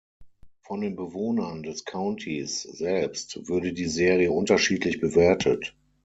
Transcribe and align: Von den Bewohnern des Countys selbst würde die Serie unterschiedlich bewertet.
Von 0.63 0.81
den 0.81 0.95
Bewohnern 0.95 1.61
des 1.61 1.85
Countys 1.85 2.63
selbst 2.63 3.47
würde 3.47 3.71
die 3.71 3.85
Serie 3.85 4.31
unterschiedlich 4.31 4.99
bewertet. 4.99 5.75